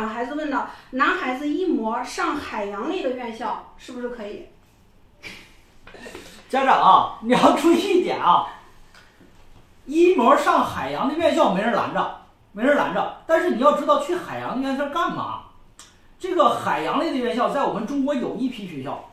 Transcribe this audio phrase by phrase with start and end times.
[0.00, 4.46] 两个孩子问到，男孩子一模上海洋类的院校是不是可以？
[6.48, 8.46] 家长啊， 你要注意一点啊，
[9.84, 13.18] 一模上海洋的院校没人拦着，没人拦着。
[13.26, 15.42] 但是你要知道，去海洋的院校干嘛？
[16.18, 19.10] 这个海洋类的院校在我们中国有一批学校，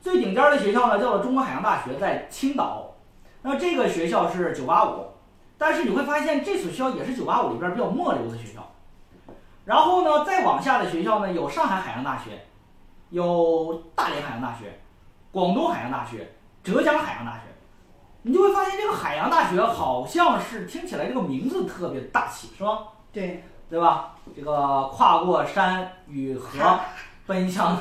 [0.00, 2.94] 最顶尖的学校呢叫做中国海洋大学，在青岛。
[3.42, 5.14] 那这个学校是985，
[5.58, 8.64] 但是你会发现这所学校也是985里边比较末流的学校。
[9.68, 12.46] 然后呢，再往下的学校呢，有上海海洋大学，
[13.10, 14.80] 有大连海洋大学，
[15.30, 16.32] 广东海洋大学。
[16.64, 17.40] 浙江海洋大学，
[18.22, 22.78] 你就会发现这个海洋大学好像是听起来这个名字特别大气，是吧？
[23.12, 24.14] 对，对吧？
[24.34, 26.80] 这个跨过山与河，
[27.26, 27.76] 奔向，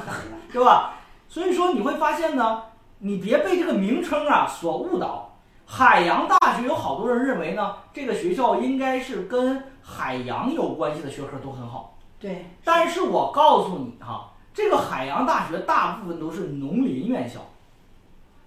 [0.52, 0.96] 对吧？
[1.30, 2.64] 所以说你会发现呢，
[3.00, 5.37] 你别被这个名称啊所误导。
[5.70, 11.98] 海洋大学有好多人认为呢，这个学校应该是跟海洋有关系的学科都很好。
[12.18, 17.42] 对，但是我告诉你哈，这个海洋大学大部分都是农林院校。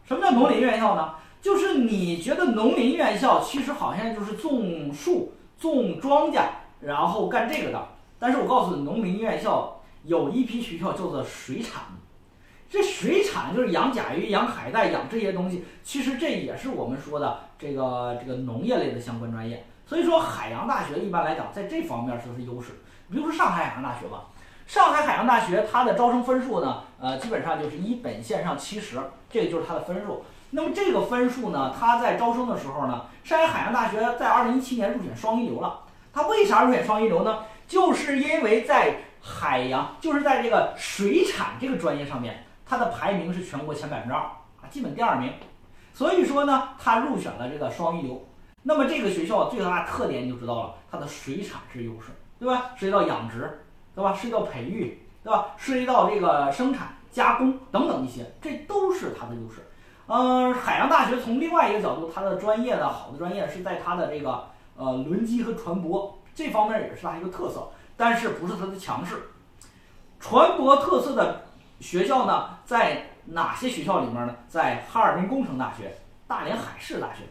[0.04, 1.14] 什么叫农林院校呢？
[1.42, 6.46] 就是你觉得农林院校其实好像就是种树、种庄稼，
[6.80, 7.88] 然后干这个的。
[8.18, 11.82] 但是我告诉你，农林院校有一批学校叫做水产，
[12.68, 15.64] 这水产就是养甲鱼、养海带、养这些东西。
[15.82, 19.64] 其实这也是我们说的这个这个农业类的相关专业。
[19.86, 22.72] 所以说，海洋大学一般来讲在这方面就是优势。
[23.10, 24.24] 比如说上海海洋大学吧。
[24.66, 30.24] 上海海洋大学它的招生分数呢，呃，基本上就是一本线上七十，这个就是它的分数。
[30.50, 35.80] 那么这个分数呢，它在招生的时候呢，上海海洋大学在二零一七年入选双一流了。
[36.12, 37.40] 它为啥入选双一流呢？
[37.66, 45.32] 就是因为在海洋，就是在这个水产这个专业上面，它的排名是全国前百分之二啊，基本第二名。
[45.92, 48.24] 所以说呢，它入选了这个双一流。
[48.62, 52.70] 那么这个学校最大特点你就知道了，它的水产是优势，对吧？
[52.76, 53.64] 涉及到养殖。
[53.92, 54.14] 对吧？
[54.14, 55.48] 涉及到培育，对吧？
[55.56, 59.68] 涉及到这个生产加工等等一些，这都是它的优势。
[60.06, 64.46] 嗯，海洋大学从另外一个角度，它的专业呢，好的专业是在它的这个
[64.76, 69.20] 呃轮机和船舶这方面也是它一个特色，但是不是它的强势。
[70.20, 71.46] 船舶特色的
[71.80, 74.34] 学校呢，在哪些学校里面呢？
[74.48, 75.96] 在哈尔滨工程大学、
[76.26, 77.24] 大连海事大学、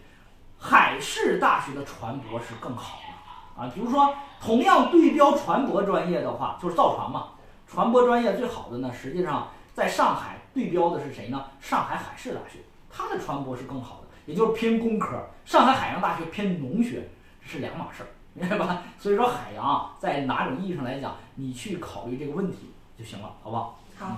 [0.57, 4.13] 海事大学的船舶是更好的啊，比如说。
[4.41, 7.31] 同样对标船舶专业的话，就是造船嘛。
[7.67, 11.43] 船舶专业最好的呢，实际上在上海对标的是谁呢？
[11.59, 15.27] 上海海事大学，它的船舶是更好的，也就是偏工科。
[15.43, 17.09] 上海海洋大学偏农学，
[17.43, 18.81] 这是两码事儿，明白吧？
[18.97, 23.77] 所以说海洋在哪种意义上来讲，你去考虑这个问题就行了，好不好？
[23.99, 24.15] 好。